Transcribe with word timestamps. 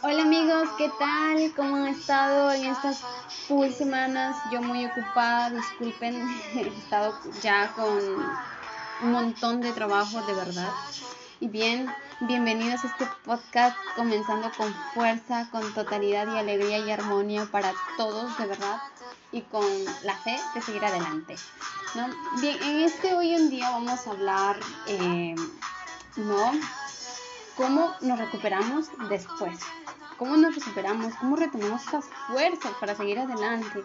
Hola 0.00 0.22
amigos, 0.22 0.68
¿qué 0.78 0.90
tal? 0.98 1.52
¿Cómo 1.54 1.76
han 1.76 1.88
estado 1.88 2.50
en 2.52 2.64
estas 2.64 3.02
full 3.46 3.70
semanas? 3.70 4.36
Yo 4.50 4.62
muy 4.62 4.86
ocupada, 4.86 5.50
disculpen, 5.50 6.14
he 6.54 6.68
estado 6.68 7.14
ya 7.42 7.72
con 7.74 7.98
un 9.02 9.12
montón 9.12 9.60
de 9.60 9.72
trabajo, 9.72 10.22
de 10.22 10.32
verdad. 10.32 10.70
Y 11.40 11.48
bien, 11.48 11.92
bienvenidos 12.20 12.84
a 12.84 12.88
este 12.88 13.06
podcast 13.24 13.76
comenzando 13.94 14.50
con 14.56 14.74
fuerza, 14.94 15.48
con 15.50 15.72
totalidad 15.74 16.26
y 16.32 16.38
alegría 16.38 16.78
y 16.78 16.90
armonía 16.90 17.46
para 17.50 17.72
todos, 17.96 18.36
de 18.38 18.46
verdad, 18.46 18.80
y 19.30 19.42
con 19.42 19.64
la 20.04 20.16
fe 20.16 20.40
de 20.54 20.62
seguir 20.62 20.84
adelante. 20.84 21.36
¿no? 21.94 22.08
Bien, 22.40 22.60
en 22.62 22.80
este 22.80 23.14
hoy 23.14 23.34
en 23.34 23.50
día 23.50 23.70
vamos 23.70 24.06
a 24.06 24.10
hablar, 24.10 24.58
eh, 24.86 25.34
¿no? 26.16 26.52
¿Cómo 27.56 27.94
nos 28.00 28.18
recuperamos 28.18 28.86
después? 29.10 29.58
¿Cómo 30.18 30.36
nos 30.36 30.54
recuperamos? 30.54 31.14
¿Cómo 31.16 31.36
retomamos 31.36 31.86
esas 31.86 32.06
fuerzas 32.28 32.72
para 32.80 32.94
seguir 32.94 33.18
adelante? 33.18 33.84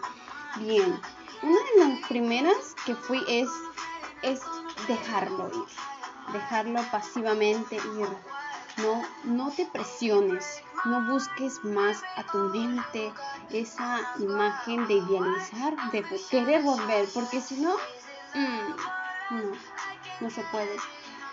Bien, 0.56 0.98
una 1.42 1.58
de 1.58 1.94
las 1.94 2.08
primeras 2.08 2.74
que 2.86 2.94
fui 2.94 3.22
es, 3.28 3.48
es 4.22 4.40
dejarlo 4.86 5.48
ir, 5.48 6.32
dejarlo 6.32 6.80
pasivamente 6.90 7.76
ir. 7.76 8.08
No, 8.78 9.02
no 9.24 9.50
te 9.50 9.66
presiones, 9.66 10.62
no 10.84 11.02
busques 11.02 11.62
más 11.64 12.02
a 12.16 12.22
tu 12.24 12.38
mente 12.38 13.12
esa 13.50 14.00
imagen 14.18 14.86
de 14.86 14.94
idealizar, 14.94 15.90
de 15.90 16.04
querer 16.30 16.62
volver, 16.62 17.08
porque 17.12 17.40
si 17.40 17.56
no, 17.56 17.74
mm, 18.34 19.34
no, 19.34 19.52
no 20.20 20.30
se 20.30 20.42
puede. 20.52 20.76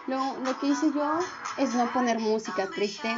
Lo, 0.07 0.37
lo 0.39 0.59
que 0.59 0.67
hice 0.67 0.91
yo 0.93 1.19
es 1.57 1.73
no 1.73 1.91
poner 1.91 2.19
música 2.19 2.69
triste, 2.69 3.15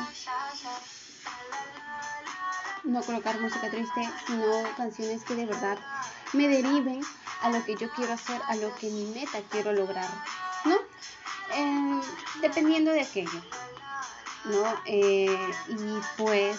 no 2.84 3.02
colocar 3.04 3.40
música 3.42 3.70
triste, 3.70 4.10
sino 4.26 4.46
canciones 4.78 5.24
que 5.26 5.36
de 5.36 5.46
verdad 5.46 5.78
me 6.34 6.48
deriven 6.48 7.02
a 7.42 7.50
lo 7.50 7.64
que 7.66 7.76
yo 7.76 7.90
quiero 7.92 8.14
hacer, 8.14 8.42
a 8.48 8.56
lo 8.56 8.74
que 8.76 8.90
mi 8.90 9.06
meta 9.08 9.40
quiero 9.50 9.74
lograr, 9.74 10.10
¿no? 10.66 10.76
Eh, 11.56 12.02
dependiendo 12.42 12.92
de 12.92 13.02
aquello, 13.02 13.42
¿no? 14.46 14.64
Eh, 14.86 15.52
y 15.68 16.00
pues, 16.18 16.58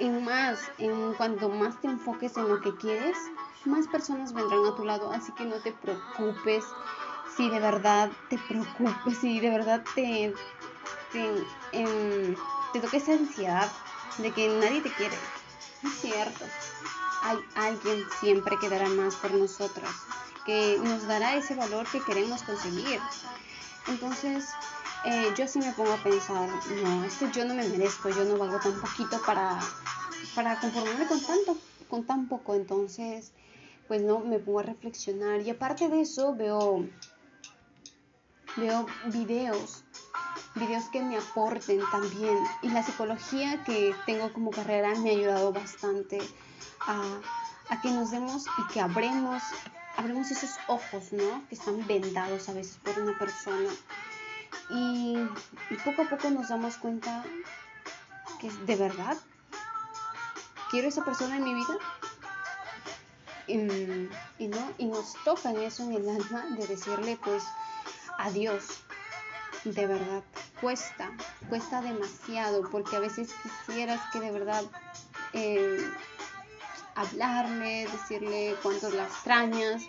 en 0.00 0.24
más, 0.24 0.60
en 0.78 1.14
cuanto 1.14 1.48
más 1.48 1.80
te 1.80 1.86
enfoques 1.86 2.36
en 2.36 2.48
lo 2.48 2.60
que 2.60 2.74
quieres, 2.76 3.16
más 3.64 3.86
personas 3.88 4.32
vendrán 4.32 4.66
a 4.66 4.74
tu 4.74 4.84
lado, 4.84 5.10
así 5.12 5.32
que 5.32 5.44
no 5.44 5.56
te 5.56 5.72
preocupes 5.72 6.64
si 7.36 7.50
de 7.50 7.60
verdad 7.60 8.10
te 8.30 8.38
preocupes, 8.38 9.18
si 9.18 9.40
de 9.40 9.50
verdad 9.50 9.84
te, 9.94 10.34
te, 11.12 11.32
em, 11.72 12.34
te 12.72 12.80
toca 12.80 12.96
esa 12.96 13.12
ansiedad 13.12 13.70
de 14.18 14.32
que 14.32 14.48
nadie 14.48 14.80
te 14.80 14.92
quiere. 14.92 15.16
Es 15.82 16.00
cierto, 16.00 16.44
hay 17.22 17.38
alguien 17.54 18.04
siempre 18.20 18.56
que 18.58 18.68
dará 18.68 18.88
más 18.88 19.14
por 19.16 19.32
nosotros, 19.32 19.88
que 20.44 20.78
nos 20.82 21.06
dará 21.06 21.36
ese 21.36 21.54
valor 21.54 21.86
que 21.90 22.00
queremos 22.00 22.42
conseguir. 22.42 23.00
Entonces, 23.88 24.48
eh, 25.04 25.32
yo 25.36 25.46
sí 25.46 25.58
me 25.60 25.72
pongo 25.72 25.92
a 25.92 26.02
pensar, 26.02 26.48
no, 26.82 27.04
esto 27.04 27.30
yo 27.30 27.44
no 27.44 27.54
me 27.54 27.68
merezco, 27.68 28.08
yo 28.08 28.24
no 28.24 28.36
valgo 28.36 28.58
tan 28.58 28.80
poquito 28.80 29.20
para, 29.24 29.58
para 30.34 30.58
conformarme 30.58 31.06
con 31.06 31.20
tanto, 31.20 31.58
con 31.88 32.06
tan 32.06 32.26
poco. 32.28 32.54
Entonces, 32.54 33.32
pues 33.86 34.02
no, 34.02 34.20
me 34.20 34.38
pongo 34.38 34.60
a 34.60 34.64
reflexionar. 34.64 35.42
Y 35.42 35.50
aparte 35.50 35.88
de 35.88 36.00
eso, 36.00 36.34
veo, 36.34 36.88
veo 38.56 38.86
videos 39.06 39.84
videos 40.56 40.84
que 40.84 41.02
me 41.02 41.16
aporten 41.18 41.80
también. 41.90 42.38
Y 42.62 42.70
la 42.70 42.82
psicología 42.82 43.62
que 43.64 43.94
tengo 44.06 44.32
como 44.32 44.50
carrera 44.50 44.94
me 44.96 45.10
ha 45.10 45.12
ayudado 45.12 45.52
bastante 45.52 46.18
a, 46.80 47.02
a 47.68 47.80
que 47.80 47.90
nos 47.90 48.10
demos 48.10 48.46
y 48.58 48.72
que 48.72 48.80
abremos, 48.80 49.42
abremos 49.96 50.30
esos 50.30 50.50
ojos, 50.66 51.12
¿no? 51.12 51.46
Que 51.48 51.54
están 51.54 51.86
vendados 51.86 52.48
a 52.48 52.54
veces 52.54 52.78
por 52.82 52.98
una 52.98 53.16
persona. 53.18 53.70
Y, 54.70 55.16
y 55.70 55.76
poco 55.84 56.02
a 56.02 56.08
poco 56.08 56.30
nos 56.30 56.48
damos 56.48 56.76
cuenta 56.76 57.22
que 58.40 58.50
de 58.50 58.76
verdad 58.76 59.16
quiero 60.70 60.88
esa 60.88 61.04
persona 61.04 61.36
en 61.36 61.44
mi 61.44 61.54
vida. 61.54 61.78
Y, 63.48 63.54
y, 64.42 64.48
no, 64.48 64.72
y 64.78 64.86
nos 64.86 65.14
toca 65.24 65.50
en 65.50 65.58
eso 65.58 65.84
en 65.84 65.92
el 65.92 66.08
alma 66.08 66.46
de 66.56 66.66
decirle 66.66 67.16
pues 67.22 67.44
adiós, 68.18 68.64
de 69.64 69.86
verdad 69.86 70.22
cuesta, 70.60 71.10
cuesta 71.48 71.80
demasiado, 71.80 72.68
porque 72.70 72.96
a 72.96 73.00
veces 73.00 73.30
quisieras 73.66 74.00
que 74.12 74.20
de 74.20 74.30
verdad 74.30 74.62
eh, 75.32 75.78
hablarle, 76.94 77.86
decirle 77.92 78.56
cuánto 78.62 78.90
la 78.90 79.04
extrañas. 79.04 79.82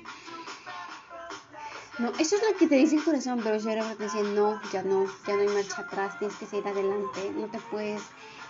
No, 1.99 2.09
eso 2.19 2.35
es 2.35 2.43
lo 2.43 2.55
que 2.57 2.67
te 2.67 2.75
dice 2.75 2.97
el 2.97 3.03
corazón, 3.03 3.41
pero 3.43 3.57
yo 3.57 3.95
te 3.95 4.03
dice, 4.03 4.21
no, 4.21 4.61
ya 4.71 4.83
no, 4.83 5.07
ya 5.25 5.35
no 5.35 5.41
hay 5.41 5.47
marcha 5.47 5.81
atrás, 5.81 6.17
tienes 6.19 6.37
que 6.37 6.45
seguir 6.45 6.67
adelante, 6.67 7.31
no 7.35 7.47
te 7.47 7.57
puedes 7.59 8.03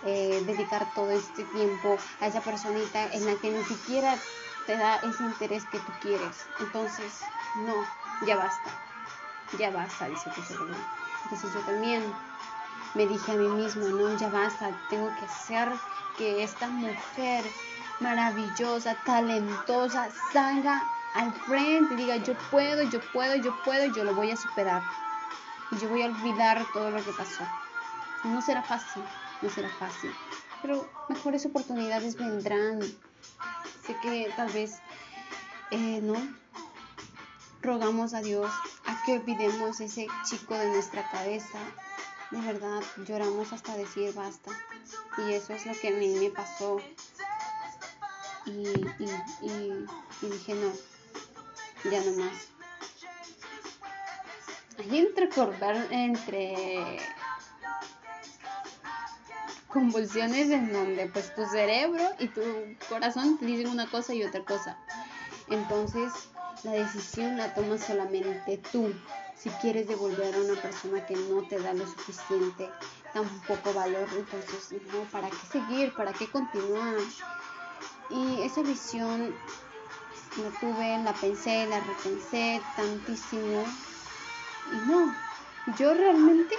eh, 0.04 0.42
dedicar 0.44 0.92
todo 0.94 1.10
este 1.10 1.44
tiempo 1.44 1.96
a 2.20 2.26
esa 2.26 2.42
personita 2.42 3.10
en 3.12 3.24
la 3.24 3.34
que 3.36 3.50
ni 3.50 3.64
siquiera 3.64 4.18
te 4.66 4.76
da 4.76 4.96
ese 4.96 5.22
interés 5.22 5.64
que 5.72 5.78
tú 5.78 5.92
quieres. 6.02 6.36
Entonces, 6.60 7.20
no, 7.64 7.74
ya 8.26 8.36
basta, 8.36 8.70
ya 9.56 9.70
basta, 9.70 10.08
dice 10.08 10.30
tu 10.30 10.42
cerebro. 10.42 10.76
Entonces 11.24 11.52
yo 11.54 11.60
también 11.60 12.02
me 12.94 13.06
dije 13.06 13.32
a 13.32 13.34
mí 13.34 13.48
misma, 13.48 13.88
no, 13.88 14.16
ya 14.16 14.28
basta, 14.28 14.70
tengo 14.90 15.08
que 15.18 15.24
hacer 15.24 15.68
que 16.16 16.42
esta 16.42 16.68
mujer 16.68 17.44
maravillosa, 18.00 18.96
talentosa, 19.04 20.08
salga 20.32 20.82
al 21.14 21.32
frente, 21.32 21.96
diga, 21.96 22.16
yo 22.16 22.34
puedo, 22.50 22.82
yo 22.82 23.00
puedo, 23.12 23.36
yo 23.36 23.56
puedo, 23.64 23.86
yo 23.94 24.04
lo 24.04 24.14
voy 24.14 24.30
a 24.30 24.36
superar. 24.36 24.82
Y 25.70 25.78
yo 25.78 25.88
voy 25.88 26.02
a 26.02 26.06
olvidar 26.06 26.64
todo 26.72 26.90
lo 26.90 27.02
que 27.04 27.12
pasó. 27.12 27.44
No 28.24 28.40
será 28.42 28.62
fácil, 28.62 29.02
no 29.42 29.50
será 29.50 29.68
fácil. 29.78 30.14
Pero 30.62 30.88
mejores 31.08 31.46
oportunidades 31.46 32.16
vendrán. 32.16 32.80
Sé 33.86 33.96
que 34.02 34.32
tal 34.36 34.50
vez, 34.50 34.80
eh, 35.70 36.00
¿no? 36.02 36.16
Rogamos 37.60 38.14
a 38.14 38.20
Dios 38.20 38.50
a 38.86 39.02
que 39.04 39.18
olvidemos 39.18 39.80
ese 39.80 40.06
chico 40.24 40.54
de 40.54 40.68
nuestra 40.68 41.08
cabeza. 41.10 41.58
De 42.30 42.40
verdad, 42.40 42.80
lloramos 43.06 43.52
hasta 43.52 43.76
decir 43.76 44.14
basta. 44.14 44.50
Y 45.18 45.32
eso 45.32 45.52
es 45.52 45.66
lo 45.66 45.72
que 45.74 45.88
a 45.88 45.90
mí 45.92 46.08
me 46.08 46.30
pasó. 46.30 46.78
Y, 48.46 48.62
dije, 50.22 50.54
no, 50.54 51.90
ya 51.90 52.00
no 52.04 52.22
más. 52.22 52.48
Hay 54.78 54.98
entre 54.98 55.28
entre 55.90 56.98
convulsiones 59.66 60.50
en 60.50 60.72
donde 60.72 61.06
pues 61.06 61.34
tu 61.34 61.44
cerebro 61.46 62.02
y 62.18 62.28
tu 62.28 62.40
corazón 62.88 63.38
te 63.38 63.46
dicen 63.46 63.68
una 63.68 63.86
cosa 63.90 64.14
y 64.14 64.24
otra 64.24 64.44
cosa. 64.44 64.78
Entonces, 65.48 66.12
la 66.64 66.72
decisión 66.72 67.36
la 67.36 67.54
tomas 67.54 67.84
solamente 67.84 68.60
tú. 68.72 68.92
Si 69.36 69.50
quieres 69.50 69.86
devolver 69.86 70.34
a 70.34 70.38
una 70.38 70.60
persona 70.60 71.06
que 71.06 71.14
no 71.14 71.42
te 71.42 71.60
da 71.60 71.72
lo 71.72 71.86
suficiente, 71.86 72.68
tan 73.12 73.28
poco 73.46 73.72
valor, 73.72 74.08
entonces, 74.16 74.82
no, 74.92 75.02
¿para 75.12 75.30
qué 75.30 75.46
seguir? 75.52 75.94
¿Para 75.94 76.12
qué 76.12 76.26
continuar? 76.26 76.96
Y 78.10 78.42
esa 78.42 78.62
visión 78.62 79.32
la 80.42 80.50
tuve, 80.60 80.98
la 80.98 81.12
pensé, 81.14 81.66
la 81.66 81.80
repensé 81.80 82.60
tantísimo. 82.74 83.64
Y 84.72 84.76
no, 84.90 85.14
yo 85.78 85.94
realmente 85.94 86.56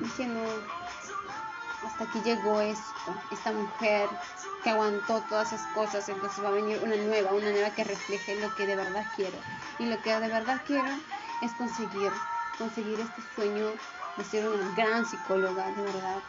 dije, 0.00 0.26
no, 0.26 0.44
hasta 1.94 2.10
aquí 2.10 2.20
llegó 2.22 2.60
esto, 2.60 3.14
esta 3.30 3.52
mujer 3.52 4.08
que 4.64 4.70
aguantó 4.70 5.22
todas 5.28 5.52
esas 5.52 5.64
cosas, 5.74 6.08
entonces 6.08 6.42
va 6.42 6.48
a 6.48 6.52
venir 6.52 6.80
una 6.82 6.96
nueva, 6.96 7.32
una 7.32 7.52
nueva 7.52 7.70
que 7.70 7.84
refleje 7.84 8.34
lo 8.40 8.52
que 8.56 8.66
de 8.66 8.74
verdad 8.74 9.06
quiero. 9.14 9.38
Y 9.78 9.86
lo 9.86 10.02
que 10.02 10.10
de 10.18 10.28
verdad 10.28 10.60
quiero 10.66 10.88
es 11.40 11.52
conseguir, 11.52 12.10
conseguir 12.58 12.98
este 12.98 13.22
sueño 13.36 13.74
de 14.16 14.24
ser 14.24 14.48
una 14.48 14.74
gran 14.74 15.06
psicóloga, 15.06 15.70
de 15.70 15.82
verdad. 15.82 16.20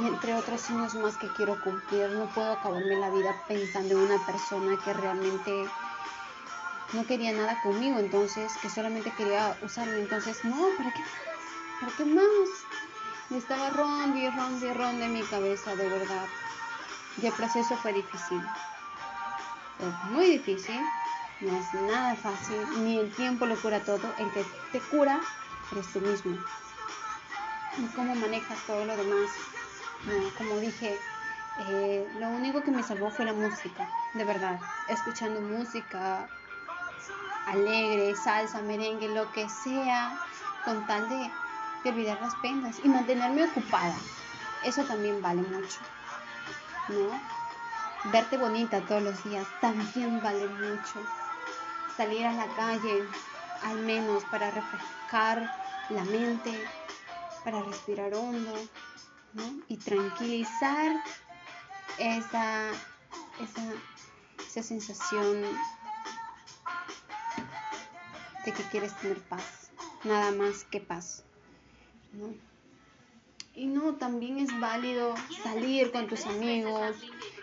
Y 0.00 0.06
entre 0.06 0.34
otros 0.36 0.60
sueños 0.60 0.94
más 0.94 1.16
que 1.16 1.26
quiero 1.32 1.60
cumplir, 1.60 2.10
no 2.10 2.26
puedo 2.26 2.52
acabarme 2.52 2.94
la 3.00 3.10
vida 3.10 3.34
pensando 3.48 3.94
en 3.94 4.12
una 4.12 4.24
persona 4.24 4.78
que 4.84 4.92
realmente 4.92 5.68
no 6.92 7.04
quería 7.04 7.32
nada 7.32 7.60
conmigo, 7.62 7.98
entonces 7.98 8.52
que 8.62 8.70
solamente 8.70 9.12
quería 9.16 9.56
usarme, 9.60 9.98
entonces 9.98 10.44
no, 10.44 10.68
¿para 10.78 10.92
qué? 10.92 11.02
¿Para 11.80 11.96
qué 11.96 12.04
más? 12.04 12.91
Estaba 13.30 13.70
ronde 13.70 14.20
y 14.20 14.30
ronde 14.30 14.66
y 14.66 15.02
en 15.04 15.12
mi 15.12 15.22
cabeza, 15.22 15.74
de 15.74 15.88
verdad. 15.88 16.26
Y 17.20 17.26
el 17.26 17.32
proceso 17.32 17.76
fue 17.76 17.92
difícil. 17.92 18.42
Fue 19.78 20.10
muy 20.10 20.26
difícil, 20.26 20.80
no 21.40 21.56
es 21.56 21.74
nada 21.74 22.14
fácil, 22.16 22.84
ni 22.84 22.98
el 22.98 23.14
tiempo 23.14 23.46
lo 23.46 23.60
cura 23.60 23.80
todo. 23.80 24.14
El 24.18 24.30
que 24.32 24.44
te 24.72 24.80
cura 24.80 25.20
eres 25.72 25.92
tú 25.92 26.00
mismo. 26.00 26.36
y 27.78 27.86
cómo 27.94 28.14
manejas 28.14 28.58
todo 28.66 28.84
lo 28.84 28.96
demás. 28.96 29.30
como 30.36 30.56
dije, 30.58 30.98
eh, 31.60 32.06
lo 32.18 32.28
único 32.28 32.62
que 32.62 32.70
me 32.70 32.82
salvó 32.82 33.10
fue 33.10 33.24
la 33.24 33.32
música, 33.32 33.88
de 34.14 34.24
verdad. 34.24 34.60
Escuchando 34.88 35.40
música 35.40 36.28
alegre, 37.46 38.14
salsa, 38.16 38.62
merengue, 38.62 39.08
lo 39.08 39.30
que 39.32 39.48
sea, 39.48 40.18
con 40.64 40.86
tal 40.86 41.08
de, 41.08 41.30
de 41.82 41.90
olvidar 41.90 42.20
las 42.20 42.34
penas 42.36 42.78
y 42.82 42.88
mantenerme 42.88 43.44
ocupada. 43.44 43.94
Eso 44.64 44.84
también 44.84 45.20
vale 45.20 45.42
mucho, 45.42 45.80
¿no? 46.88 47.20
Verte 48.10 48.36
bonita 48.36 48.80
todos 48.80 49.02
los 49.02 49.24
días 49.24 49.46
también 49.60 50.20
vale 50.22 50.46
mucho. 50.48 51.00
Salir 51.96 52.26
a 52.26 52.32
la 52.32 52.46
calle, 52.54 53.04
al 53.62 53.78
menos 53.78 54.24
para 54.24 54.50
refrescar 54.50 55.56
la 55.88 56.04
mente, 56.04 56.52
para 57.44 57.62
respirar 57.62 58.14
hondo, 58.14 58.54
¿no? 59.34 59.42
Y 59.68 59.76
tranquilizar 59.76 61.02
esa, 61.98 62.70
esa, 63.40 64.62
sensación 64.62 65.42
de 68.44 68.52
que 68.52 68.62
quieres 68.64 68.96
tener 68.96 69.20
paz, 69.22 69.70
nada 70.04 70.32
más 70.32 70.64
que 70.64 70.80
paz. 70.80 71.24
Y 73.54 73.66
no, 73.66 73.94
también 73.96 74.38
es 74.38 74.58
válido 74.60 75.14
salir 75.42 75.92
con 75.92 76.06
tus 76.06 76.24
amigos, 76.26 76.96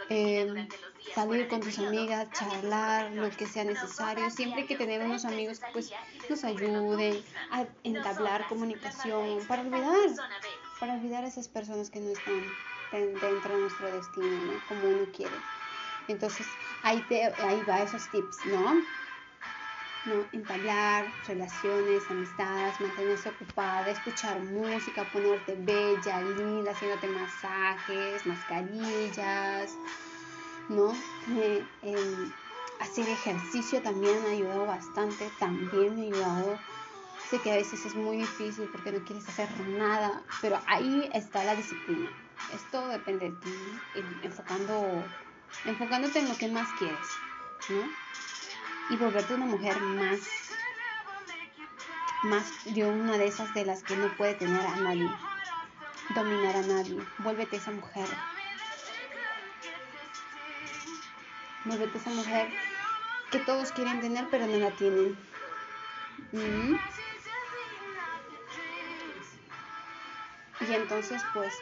em, 0.09 0.67
salir 1.13 1.47
con 1.47 1.59
tus 1.59 1.77
amigas, 1.77 2.29
charlar, 2.31 3.11
lo 3.11 3.29
que 3.29 3.45
sea 3.45 3.63
necesario. 3.63 4.29
Siempre 4.31 4.61
hay 4.61 4.67
que 4.67 4.75
tener 4.75 5.01
unos 5.01 5.25
amigos 5.25 5.59
que 5.59 5.67
pues, 5.71 5.91
nos 6.27 6.43
ayuden 6.43 7.23
a 7.51 7.65
entablar 7.83 8.47
comunicación 8.47 9.45
para 9.47 9.61
olvidar, 9.61 10.09
para 10.79 10.93
olvidar 10.95 11.23
esas 11.25 11.47
personas 11.47 11.91
que 11.91 11.99
no 11.99 12.09
están 12.09 12.43
dentro 12.91 13.55
de 13.55 13.61
nuestro 13.61 13.91
destino, 13.91 14.27
¿no? 14.27 14.53
Como 14.67 14.87
uno 14.89 15.05
quiere. 15.15 15.35
Entonces, 16.07 16.47
ahí, 16.81 17.03
te, 17.07 17.25
ahí 17.25 17.61
va 17.69 17.83
esos 17.83 18.09
tips, 18.09 18.45
¿no? 18.45 18.81
¿No? 20.05 20.25
Entablar 20.31 21.11
relaciones, 21.27 22.09
amistades, 22.09 22.79
mantenerse 22.79 23.29
ocupada, 23.29 23.89
escuchar 23.89 24.39
música, 24.39 25.03
ponerte 25.05 25.55
bella, 25.55 26.21
linda, 26.21 26.71
haciéndote 26.71 27.07
masajes, 27.07 28.25
mascarillas, 28.25 29.75
¿no? 30.69 30.93
Eh, 31.41 31.63
em, 31.81 32.31
hacer 32.79 33.07
ejercicio 33.09 33.81
también 33.81 34.21
me 34.23 34.29
ha 34.29 34.31
ayudado 34.33 34.65
bastante, 34.65 35.29
también 35.39 35.95
me 35.95 36.03
ha 36.03 36.05
ayudado. 36.05 36.59
Sé 37.29 37.39
que 37.39 37.51
a 37.51 37.55
veces 37.55 37.85
es 37.85 37.95
muy 37.95 38.17
difícil 38.17 38.67
porque 38.71 38.91
no 38.91 38.99
quieres 39.05 39.27
hacer 39.27 39.49
nada, 39.67 40.23
pero 40.41 40.59
ahí 40.67 41.09
está 41.13 41.43
la 41.43 41.55
disciplina. 41.55 42.09
Esto 42.53 42.87
depende 42.87 43.29
de 43.29 43.35
ti, 43.37 43.49
enfocando, 44.23 45.05
enfocándote 45.65 46.19
en 46.19 46.29
lo 46.29 46.37
que 46.37 46.47
más 46.47 46.67
quieres, 46.79 47.07
¿no? 47.69 47.83
Y 48.89 48.95
volverte 48.95 49.35
una 49.35 49.45
mujer 49.45 49.79
más, 49.79 50.19
más 52.23 52.45
de 52.65 52.85
una 52.85 53.17
de 53.17 53.27
esas 53.27 53.53
de 53.53 53.65
las 53.65 53.83
que 53.83 53.95
no 53.95 54.15
puede 54.17 54.33
tener 54.33 54.65
a 54.65 54.75
nadie, 54.77 55.09
dominar 56.15 56.55
a 56.55 56.61
nadie. 56.61 56.97
Vuélvete 57.19 57.57
esa 57.57 57.71
mujer. 57.71 58.07
Vuélvete 61.65 61.97
esa 61.97 62.09
mujer 62.09 62.49
que 63.31 63.39
todos 63.39 63.71
quieren 63.71 64.01
tener 64.01 64.27
pero 64.31 64.47
no 64.47 64.57
la 64.57 64.71
tienen. 64.71 65.17
¿Mm? 66.31 66.75
Y 70.67 70.73
entonces 70.73 71.21
pues 71.33 71.53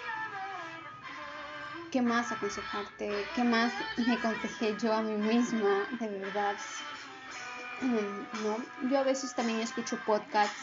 ¿qué 1.91 2.01
más 2.01 2.31
aconsejarte? 2.31 3.25
¿Qué 3.35 3.43
más 3.43 3.73
me 3.97 4.13
aconsejé 4.13 4.75
yo 4.77 4.93
a 4.93 5.01
mí 5.01 5.15
misma? 5.15 5.87
De 5.99 6.07
verdad. 6.07 6.55
¿No? 7.81 8.57
Yo 8.89 8.99
a 8.99 9.03
veces 9.03 9.33
también 9.35 9.59
escucho 9.59 9.97
podcasts 10.05 10.61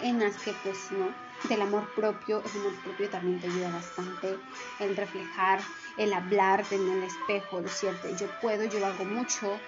en 0.00 0.18
las 0.18 0.36
que 0.38 0.52
pues, 0.62 0.90
¿no? 0.92 1.14
Del 1.48 1.62
amor 1.62 1.92
propio, 1.94 2.42
el 2.42 2.60
amor 2.60 2.82
propio 2.82 3.08
también 3.10 3.40
te 3.40 3.46
ayuda 3.46 3.70
bastante, 3.70 4.38
el 4.80 4.96
reflejar, 4.96 5.60
el 5.96 6.12
hablar 6.12 6.66
en 6.70 6.88
el 6.88 7.02
espejo, 7.04 7.62
cierto 7.68 8.08
yo 8.16 8.26
puedo, 8.40 8.64
yo 8.64 8.84
hago 8.84 9.04
mucho, 9.04 9.60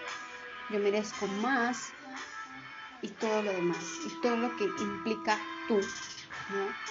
yo 0.71 0.81
merezco 0.81 1.27
más 1.27 1.93
y 3.03 3.09
todo 3.09 3.43
lo 3.43 3.53
demás, 3.53 3.85
y 4.07 4.21
todo 4.21 4.37
lo 4.37 4.57
que 4.57 4.65
implica 4.65 5.39
tú, 5.69 5.81
¿no? 6.51 6.89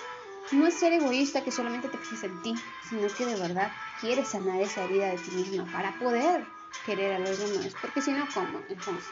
No 0.51 0.65
es 0.65 0.75
ser 0.75 0.93
egoísta 0.93 1.43
que 1.43 1.51
solamente 1.51 1.89
te 1.89 1.97
fijes 1.97 2.23
en 2.23 2.41
ti, 2.41 2.55
sino 2.89 3.07
que 3.09 3.25
de 3.25 3.35
verdad 3.35 3.69
quieres 3.99 4.29
sanar 4.29 4.61
esa 4.61 4.85
herida 4.85 5.09
de 5.09 5.17
ti 5.17 5.31
misma 5.31 5.69
para 5.73 5.91
poder 5.99 6.47
querer 6.85 7.15
a 7.15 7.19
los 7.19 7.37
demás. 7.37 7.75
Porque 7.81 8.01
si 8.01 8.13
no, 8.13 8.25
¿cómo? 8.33 8.61
Entonces, 8.69 9.11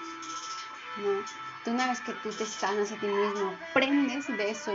¿no? 0.97 1.23
Tú 1.63 1.71
una 1.71 1.87
vez 1.87 2.01
que 2.01 2.13
tú 2.13 2.29
te 2.29 2.45
sanas 2.45 2.91
a 2.91 2.97
ti 2.97 3.07
mismo, 3.07 3.57
aprendes 3.71 4.27
de 4.37 4.51
eso, 4.51 4.71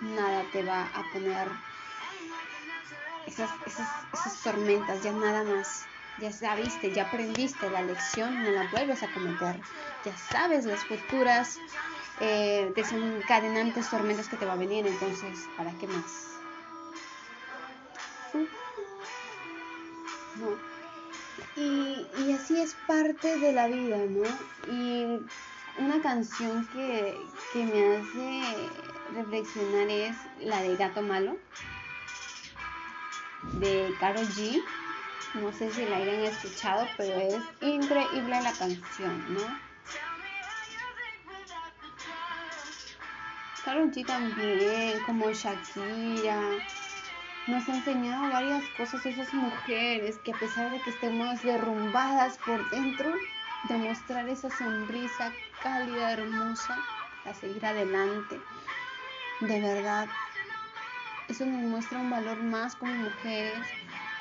nada 0.00 0.44
te 0.52 0.62
va 0.62 0.82
a 0.82 1.02
poner 1.12 1.48
esas, 3.26 3.50
esas, 3.66 3.88
esas 4.12 4.42
tormentas, 4.42 5.02
ya 5.02 5.12
nada 5.12 5.44
más. 5.44 5.86
Ya 6.18 6.30
sabiste, 6.30 6.92
ya 6.92 7.04
aprendiste 7.04 7.68
la 7.70 7.82
lección, 7.82 8.42
no 8.44 8.50
la 8.50 8.62
vuelves 8.70 9.02
a 9.02 9.08
cometer. 9.08 9.60
Ya 10.04 10.16
sabes 10.16 10.64
las 10.64 10.84
futuras 10.84 11.58
eh, 12.20 12.72
desencadenantes 12.76 13.90
tormentas 13.90 14.28
que 14.28 14.36
te 14.36 14.46
va 14.46 14.52
a 14.52 14.56
venir, 14.56 14.86
entonces, 14.86 15.36
¿para 15.56 15.76
qué 15.78 15.88
más? 15.88 16.34
Y, 21.56 22.06
y, 22.18 22.32
así 22.32 22.60
es 22.60 22.76
parte 22.86 23.38
de 23.38 23.52
la 23.52 23.66
vida, 23.66 23.96
¿no? 23.96 24.24
Y 24.72 25.20
una 25.78 26.00
canción 26.02 26.66
que, 26.68 27.16
que 27.52 27.64
me 27.64 27.96
hace 27.96 28.68
reflexionar 29.14 29.88
es 29.88 30.16
la 30.40 30.62
de 30.62 30.76
Gato 30.76 31.02
Malo, 31.02 31.36
de 33.54 33.94
Karol 34.00 34.26
G. 34.28 34.62
No 35.34 35.52
sé 35.52 35.70
si 35.72 35.84
la 35.86 35.96
hayan 35.96 36.20
escuchado, 36.20 36.86
pero 36.96 37.20
es 37.20 37.42
increíble 37.60 38.40
la 38.40 38.52
canción, 38.52 39.34
¿no? 39.34 39.40
Karol 43.64 43.90
G 43.90 44.04
también, 44.06 45.00
como 45.06 45.32
Shakira, 45.32 46.40
nos 47.46 47.68
ha 47.68 47.76
enseñado 47.76 48.32
varias 48.32 48.64
cosas 48.76 49.04
esas 49.04 49.32
mujeres 49.34 50.18
que 50.24 50.32
a 50.32 50.38
pesar 50.38 50.70
de 50.70 50.80
que 50.80 50.90
estemos 50.90 51.42
derrumbadas 51.42 52.38
por 52.38 52.70
dentro, 52.70 53.12
demostrar 53.68 54.28
esa 54.28 54.50
sonrisa 54.50 55.32
cálida, 55.62 56.12
hermosa, 56.12 56.78
a 57.24 57.34
seguir 57.34 57.64
adelante. 57.66 58.40
De 59.40 59.60
verdad, 59.60 60.08
eso 61.28 61.44
nos 61.44 61.62
muestra 61.62 61.98
un 61.98 62.10
valor 62.10 62.42
más 62.42 62.76
como 62.76 62.94
mujeres 62.94 63.66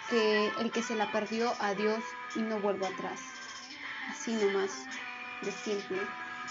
que 0.09 0.51
el 0.59 0.71
que 0.71 0.83
se 0.83 0.95
la 0.95 1.11
perdió 1.11 1.53
a 1.59 1.73
Dios 1.75 2.03
y 2.35 2.39
no 2.39 2.59
vuelve 2.59 2.87
atrás. 2.87 3.21
Así 4.09 4.33
nomás, 4.33 4.85
de 5.41 5.51
simple. 5.51 5.99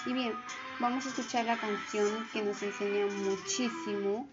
Y 0.07 0.15
bien, 0.15 0.35
vamos 0.81 1.05
a 1.05 1.11
escuchar 1.11 1.45
la 1.45 1.57
canción 1.57 2.27
que 2.33 2.43
nos 2.43 2.63
enseña 2.63 3.07
muchísimo 3.07 4.27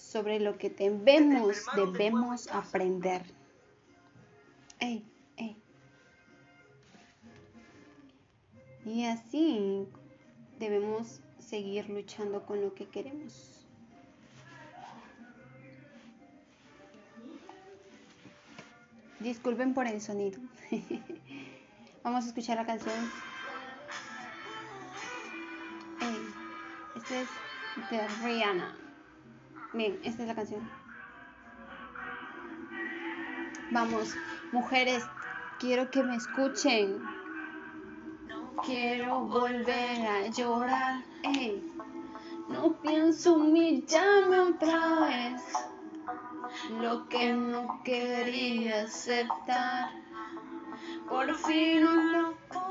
sobre 0.00 0.40
lo 0.40 0.56
que 0.58 0.70
debemos, 0.70 1.66
debemos 1.76 2.48
aprender. 2.48 3.22
Y 8.84 9.04
así 9.04 9.86
debemos 10.58 11.20
seguir 11.38 11.88
luchando 11.90 12.44
con 12.46 12.60
lo 12.60 12.74
que 12.74 12.88
queremos. 12.88 13.66
Disculpen 19.20 19.74
por 19.74 19.86
el 19.86 20.00
sonido. 20.00 20.40
Vamos 22.02 22.24
a 22.24 22.28
escuchar 22.28 22.56
la 22.56 22.64
canción 22.64 22.94
Este 26.96 27.22
es 27.22 27.28
de 27.90 28.08
Rihanna. 28.22 28.89
Bien, 29.72 30.00
esta 30.02 30.22
es 30.22 30.28
la 30.28 30.34
canción. 30.34 30.68
Vamos, 33.70 34.16
mujeres, 34.50 35.04
quiero 35.60 35.90
que 35.92 36.02
me 36.02 36.16
escuchen. 36.16 37.00
Quiero 38.64 39.20
volver 39.20 40.06
a 40.06 40.26
llorar. 40.26 41.04
No 42.48 42.80
pienso 42.82 43.34
humillarme 43.34 44.40
otra 44.40 45.06
vez. 45.06 45.42
Lo 46.80 47.08
que 47.08 47.32
no 47.32 47.80
quería 47.84 48.82
aceptar. 48.82 49.90
Por 51.08 51.32
fin 51.36 51.84
lo 52.12 52.34
puedo. 52.48 52.70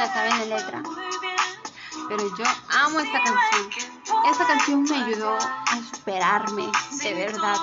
La 0.00 0.14
saben 0.14 0.38
de 0.38 0.46
letra, 0.46 0.82
pero 2.08 2.36
yo 2.38 2.44
amo 2.70 3.00
esta 3.00 3.22
canción. 3.22 3.70
Esta 4.30 4.46
canción 4.46 4.82
me 4.84 4.96
ayudó 4.96 5.36
a 5.36 5.76
superarme, 5.94 6.72
de 7.02 7.14
verdad. 7.14 7.56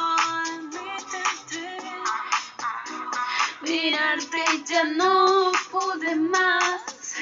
Mirarte 3.62 4.44
ya 4.67 4.84
no 4.84 5.51
pude 5.72 6.15
más. 6.15 7.15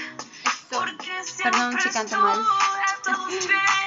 Perdón 1.42 1.80
si 1.80 1.90
canto 1.92 2.20
mal. 2.20 2.46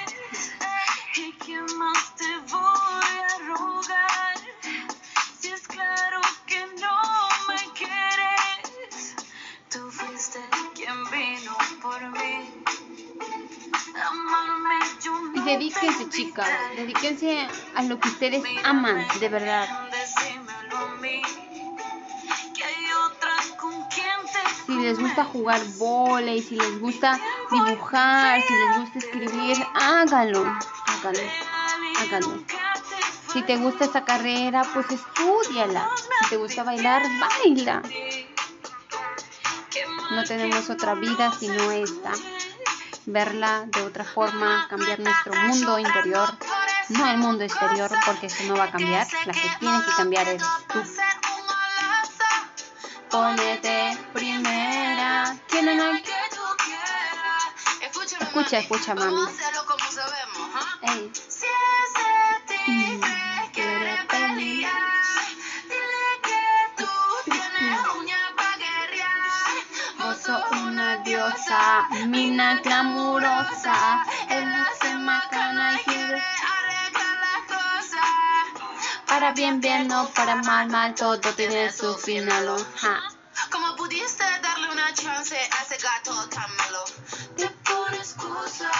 dedíquense, 15.49 16.09
chicas, 16.11 16.49
dedíquense 16.76 17.49
a 17.75 17.83
lo 17.83 17.99
que 17.99 18.09
ustedes 18.09 18.43
aman, 18.64 19.07
de 19.19 19.28
verdad. 19.28 19.67
Si 24.67 24.75
les 24.75 24.99
gusta 24.99 25.25
jugar 25.25 25.61
volei, 25.78 26.43
si 26.43 26.57
les 26.57 26.78
gusta 26.78 27.19
dibujar, 27.50 28.43
si 28.43 28.52
les 28.52 28.78
gusta 28.78 28.99
escribir, 28.99 29.57
hágalo, 29.75 30.45
hágalo, 30.87 31.26
hágalo. 32.00 32.45
Si 33.33 33.43
te 33.43 33.57
gusta 33.57 33.87
esa 33.87 34.05
carrera, 34.05 34.62
pues 34.75 34.87
estudiala. 34.90 35.88
Si 36.23 36.31
te 36.31 36.37
gusta 36.37 36.62
bailar, 36.64 37.02
baila. 37.21 37.83
No 40.11 40.25
tenemos 40.25 40.69
otra 40.71 40.95
vida 40.95 41.33
sino 41.38 41.71
esta 41.71 42.12
verla 43.09 43.65
de 43.67 43.83
otra 43.83 44.05
forma, 44.05 44.67
cambiar 44.69 45.00
nuestro 45.00 45.35
mundo 45.35 45.79
interior, 45.79 46.29
no 46.91 47.11
el 47.11 47.19
mundo 47.19 47.45
exterior, 47.45 47.91
porque 48.05 48.27
eso 48.27 48.45
no 48.45 48.57
va 48.57 48.65
a 48.65 48.71
cambiar, 48.71 49.07
la 49.25 49.33
que 49.33 49.50
tiene 49.59 49.83
que 49.85 49.91
cambiar 49.97 50.29
es 50.29 50.43
tú. 50.73 50.83
Ponete 53.11 53.99
primera. 54.12 55.37
Escucha, 58.21 58.59
escucha, 58.59 58.95
mami. 58.95 59.23
Ey. 60.83 61.12
Mm, 62.69 63.08
mina 72.06 72.61
glamurosa, 72.62 74.04
el 74.28 74.66
se 74.80 74.94
macana 74.97 75.75
y 75.75 75.85
quiere 75.85 76.23
para 79.18 79.32
bien, 79.32 79.61
bien, 79.61 79.88
no 79.88 80.08
para 80.11 80.37
mal, 80.37 80.68
mal, 80.68 80.94
todo 80.94 81.18
tiene 81.35 81.73
su 81.73 81.92
final. 81.97 82.47
Ja. 82.76 83.02
Como 83.50 83.75
pudiste 83.75 84.23
darle 84.42 84.70
una 84.70 84.94
chance 84.94 85.37
a 85.37 85.62
ese 85.64 85.76
gato 85.82 86.28
tan 86.28 86.54
malo. 86.56 86.85
Te 87.37 87.49
pones 87.49 88.12
excusa 88.12 88.70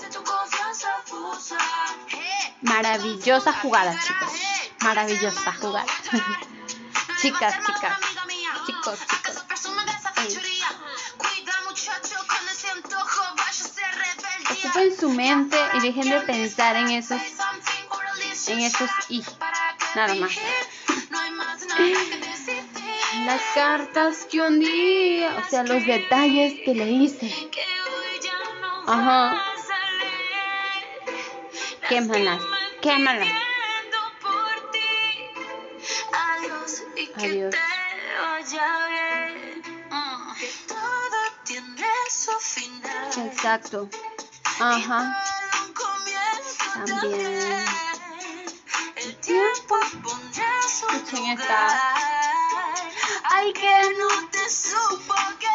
de 0.00 0.08
tu 0.10 0.22
confianza 0.22 0.88
fusa. 1.06 1.58
Maravillosa 2.60 3.52
jugada, 3.54 3.98
chicos. 4.00 4.32
Maravillosa 4.80 5.52
jugada. 5.54 5.86
chicas, 7.20 7.54
chicas. 7.66 7.98
Chicos, 8.66 8.98
chicos. 9.08 10.59
Ocupen 14.80 14.98
su 14.98 15.10
mente 15.10 15.58
y 15.74 15.80
dejen 15.80 16.08
de 16.08 16.20
pensar 16.20 16.74
en 16.76 16.88
esos, 16.90 17.20
en 18.48 18.60
esos 18.60 18.88
y 19.10 19.22
nada 19.94 20.14
más. 20.14 20.32
Las 23.26 23.42
cartas 23.54 24.26
que 24.30 24.40
un 24.40 24.60
día, 24.60 25.36
o 25.36 25.50
sea, 25.50 25.64
los 25.64 25.84
detalles 25.84 26.54
que 26.64 26.74
le 26.74 26.90
hice. 26.90 27.30
Ajá. 28.86 29.44
Quémalas, 31.88 32.40
quémalas. 32.80 33.28
Adiós. 37.16 37.54
Exacto. 43.18 43.90
Ajá. 44.60 45.16
También. 46.86 47.64
El 48.96 49.16
tiempo 49.16 49.76
Escuchen 50.66 51.26
esta. 51.26 51.68
Ay, 53.24 53.52
que 53.52 53.82
no 53.98 54.28
te 54.30 54.50
supo 54.50 55.14
que. 55.38 55.48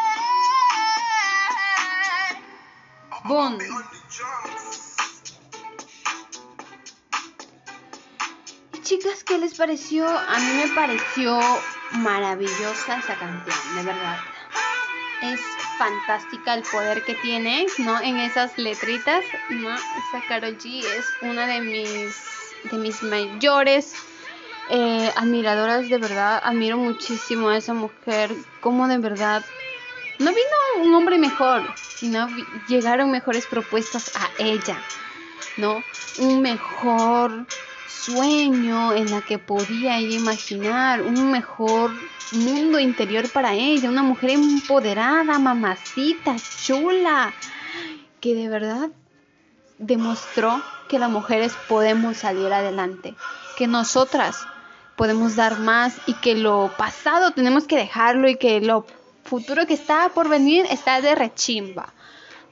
Boom. 3.24 3.58
Y 8.72 8.82
chicas, 8.82 9.24
¿qué 9.24 9.38
les 9.38 9.54
pareció? 9.54 10.08
A 10.08 10.38
mí 10.38 10.52
me 10.62 10.68
pareció 10.74 11.40
maravillosa 11.92 12.98
esa 12.98 13.16
canción, 13.16 13.76
de 13.76 13.82
verdad. 13.82 14.18
Es 15.32 15.40
fantástica 15.78 16.54
el 16.54 16.62
poder 16.62 17.04
que 17.04 17.14
tiene, 17.14 17.66
¿no? 17.78 18.00
En 18.00 18.18
esas 18.18 18.56
letritas, 18.58 19.24
¿no? 19.50 19.74
Esa 19.74 20.20
Karol 20.28 20.56
G 20.58 20.84
es 20.84 21.06
una 21.22 21.46
de 21.46 21.60
mis, 21.60 22.16
de 22.70 22.78
mis 22.78 23.02
mayores 23.02 23.94
eh, 24.70 25.12
admiradoras, 25.16 25.88
de 25.88 25.98
verdad. 25.98 26.40
Admiro 26.42 26.76
muchísimo 26.76 27.48
a 27.48 27.56
esa 27.56 27.74
mujer, 27.74 28.30
como 28.60 28.88
de 28.88 28.98
verdad 28.98 29.44
no 30.18 30.30
vino 30.30 30.86
un 30.86 30.94
hombre 30.94 31.18
mejor, 31.18 31.62
sino 31.76 32.28
llegaron 32.68 33.10
mejores 33.10 33.46
propuestas 33.46 34.12
a 34.16 34.30
ella, 34.38 34.80
¿no? 35.56 35.82
Un 36.18 36.40
mejor 36.40 37.46
sueño 37.88 38.92
en 38.92 39.10
la 39.10 39.20
que 39.20 39.38
podía 39.38 40.00
imaginar, 40.00 41.02
un 41.02 41.30
mejor 41.30 41.90
mundo 42.32 42.78
interior 42.78 43.30
para 43.30 43.54
ella, 43.54 43.88
una 43.88 44.02
mujer 44.02 44.30
empoderada, 44.30 45.38
mamacita, 45.38 46.36
chula, 46.62 47.32
que 48.20 48.34
de 48.34 48.48
verdad 48.48 48.90
demostró 49.78 50.62
que 50.88 50.98
las 50.98 51.10
mujeres 51.10 51.52
podemos 51.68 52.16
salir 52.16 52.52
adelante, 52.52 53.14
que 53.56 53.66
nosotras 53.66 54.46
podemos 54.96 55.36
dar 55.36 55.58
más 55.58 55.96
y 56.06 56.14
que 56.14 56.34
lo 56.34 56.72
pasado 56.76 57.32
tenemos 57.32 57.64
que 57.64 57.76
dejarlo 57.76 58.28
y 58.28 58.36
que 58.36 58.60
lo 58.60 58.86
futuro 59.24 59.66
que 59.66 59.74
está 59.74 60.08
por 60.14 60.28
venir 60.28 60.66
está 60.70 61.00
de 61.00 61.14
rechimba. 61.14 61.92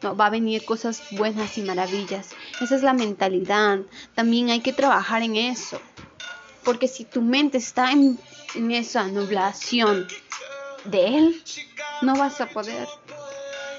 No, 0.04 0.14
va 0.14 0.26
a 0.26 0.30
venir 0.30 0.66
cosas 0.66 1.02
buenas 1.12 1.56
y 1.56 1.62
maravillas. 1.62 2.28
Esa 2.60 2.76
es 2.76 2.82
la 2.82 2.92
mentalidad. 2.92 3.78
También 4.14 4.50
hay 4.50 4.60
que 4.60 4.74
trabajar 4.74 5.22
en 5.22 5.36
eso. 5.36 5.80
Porque 6.62 6.88
si 6.88 7.06
tu 7.06 7.22
mente 7.22 7.56
está 7.56 7.90
en, 7.90 8.18
esa 8.70 9.04
nublación 9.04 10.06
de 10.84 11.06
él, 11.16 11.42
no 12.02 12.16
vas 12.16 12.42
a 12.42 12.50
poder. 12.50 12.86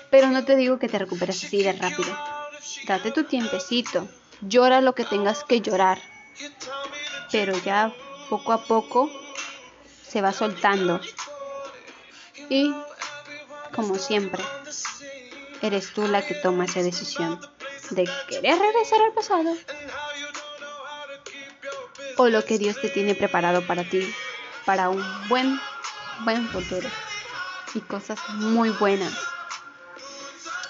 Pero 0.10 0.32
no 0.32 0.44
te 0.44 0.56
digo 0.56 0.80
que 0.80 0.90
te 0.90 0.98
recuperes 0.98 1.44
así 1.44 1.62
de 1.62 1.74
rápido. 1.74 2.18
Date 2.88 3.12
tu 3.12 3.26
tiempecito. 3.26 4.08
Llora 4.42 4.82
lo 4.82 4.96
que 4.96 5.06
tengas 5.06 5.44
que 5.44 5.62
llorar. 5.62 6.02
Pero 7.32 7.56
ya 7.64 7.94
poco 8.32 8.52
a 8.52 8.64
poco 8.64 9.12
se 10.02 10.22
va 10.22 10.34
soltando. 10.34 11.00
Y, 12.50 12.74
como 13.76 13.94
siempre, 14.00 14.44
eres 15.66 15.94
tú 15.94 16.08
la 16.08 16.26
que 16.26 16.36
toma 16.36 16.66
esa 16.66 16.82
decisión 16.82 17.40
de 17.92 18.10
querer 18.28 18.60
regresar 18.60 19.02
al 19.02 19.14
pasado 19.14 19.56
o 22.18 22.30
lo 22.30 22.46
que 22.46 22.58
Dios 22.58 22.80
te 22.80 22.90
tiene 22.90 23.16
preparado 23.16 23.66
para 23.66 23.84
ti, 23.84 24.14
para 24.66 24.90
un 24.90 25.04
buen, 25.28 25.60
buen 26.24 26.48
futuro 26.50 26.88
y 27.74 27.82
cosas 27.82 28.20
muy 28.30 28.70
buenas. 28.70 29.14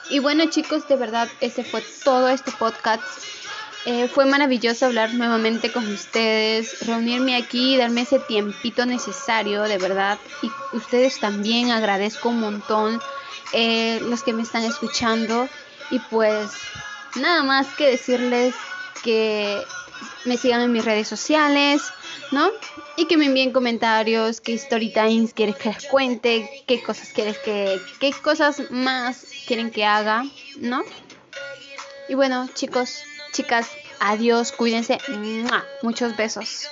Y 0.09 0.19
bueno 0.19 0.45
chicos, 0.49 0.87
de 0.87 0.95
verdad, 0.95 1.27
ese 1.41 1.63
fue 1.63 1.83
todo 2.03 2.29
este 2.29 2.51
podcast. 2.51 3.03
Eh, 3.85 4.07
fue 4.07 4.25
maravilloso 4.25 4.87
hablar 4.87 5.13
nuevamente 5.13 5.71
con 5.71 5.87
ustedes, 5.93 6.87
reunirme 6.87 7.35
aquí, 7.35 7.77
darme 7.77 8.01
ese 8.01 8.17
tiempito 8.17 8.85
necesario, 8.87 9.63
de 9.63 9.77
verdad. 9.77 10.17
Y 10.41 10.49
ustedes 10.75 11.19
también 11.19 11.69
agradezco 11.69 12.29
un 12.29 12.39
montón 12.39 12.99
eh, 13.53 13.99
los 14.01 14.23
que 14.23 14.33
me 14.33 14.41
están 14.41 14.63
escuchando. 14.63 15.47
Y 15.91 15.99
pues 15.99 16.49
nada 17.15 17.43
más 17.43 17.67
que 17.75 17.91
decirles 17.91 18.55
que 19.03 19.61
me 20.25 20.37
sigan 20.37 20.61
en 20.61 20.71
mis 20.71 20.83
redes 20.83 21.07
sociales, 21.07 21.83
¿no? 22.31 22.49
Y 22.97 23.05
que 23.05 23.17
me 23.17 23.25
envíen 23.25 23.51
comentarios, 23.51 24.41
qué 24.41 24.55
story 24.55 24.91
quieres 24.91 25.55
que 25.57 25.69
les 25.69 25.85
cuente, 25.89 26.63
qué 26.65 26.81
cosas 26.81 27.09
quieres 27.13 27.37
que, 27.37 27.79
qué 27.99 28.11
cosas 28.13 28.71
más 28.71 29.27
quieren 29.45 29.69
que 29.69 29.85
haga, 29.85 30.25
¿no? 30.57 30.83
Y 32.09 32.15
bueno, 32.15 32.49
chicos, 32.53 33.03
chicas, 33.35 33.77
adiós, 33.99 34.51
cuídense, 34.51 35.03
muchos 35.81 36.15
besos. 36.15 36.71